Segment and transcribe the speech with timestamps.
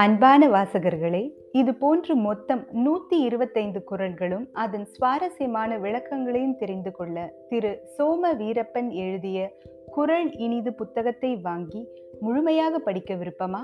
[0.00, 7.80] அன்பான வாசகர்களே இது போன்று மொத்தம் நூத்தி இருபத்தைந்து குரல்களும் அதன் சுவாரஸ்யமான விளக்கங்களையும் தெரிந்து கொள்ள திரு.
[7.98, 9.52] சோம வீரப்பன் எழுதிய
[9.86, 11.86] குரல் இனிது புத்தகத்தை வாங்கி
[12.20, 13.60] முழுமையாக படிக்க விருப்பமா?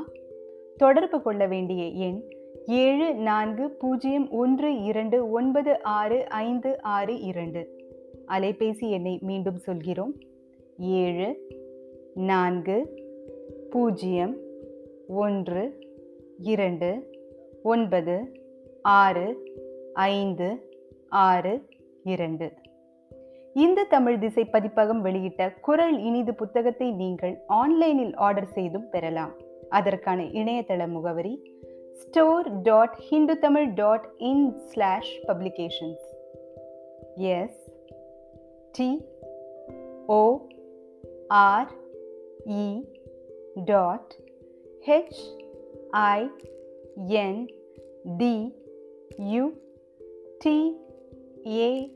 [0.77, 2.21] தொடர்பு கொள்ள வேண்டிய எண்
[2.67, 7.89] ஏழு நான்கு பூஜ்ஜியம் ஒன்று இரண்டு ஒன்பது ஆறு ஐந்து ஆறு இரண்டு.
[8.29, 10.15] அலைபேசி எண்ணை மீண்டும் சொல்கிறோம்.
[10.79, 11.41] ஏழு
[12.15, 13.05] நான்கு
[13.71, 14.37] பூஜ்ஜியம்
[15.09, 15.86] ஒன்று
[16.39, 17.15] இரண்டு
[17.63, 18.41] ஒன்பது
[18.83, 19.53] ஆறு
[19.95, 20.71] ஐந்து
[21.09, 21.63] ஆறு
[22.05, 22.53] இரண்டு.
[23.55, 29.33] இந்த தமிழ் திசை பதிப்பகம் வெளியிட்ட குரல் இனிது புத்தகத்தை நீங்கள் ஆன்லைனில் ஆர்டர் செய்தும் பெறலாம்.
[29.69, 31.41] அதற்கான இணையதள முகவரி
[31.93, 36.05] store dot Hindu Tamil dot in slash publications
[37.17, 37.73] S
[38.73, 39.05] T
[40.07, 40.39] O
[41.29, 41.71] R
[42.47, 42.85] E
[43.65, 44.17] dot
[44.87, 45.45] H
[45.93, 46.29] I
[47.11, 47.49] N
[48.19, 48.53] D
[49.19, 49.55] U
[50.41, 50.75] T
[51.47, 51.91] A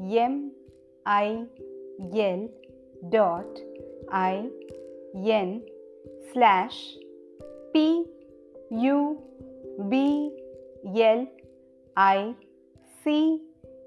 [0.00, 0.52] M
[1.06, 1.44] I
[2.14, 2.48] L
[3.10, 3.58] dot
[4.10, 4.48] I
[5.14, 5.62] N
[6.32, 6.94] slash
[7.72, 8.04] P
[8.70, 9.18] U
[9.88, 10.30] B
[10.96, 11.26] L
[11.96, 12.34] I
[13.02, 13.40] C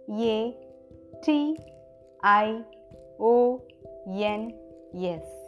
[0.10, 0.54] A
[1.24, 1.58] T
[2.24, 2.62] I
[3.20, 3.62] O
[4.08, 4.52] N
[4.96, 5.43] S.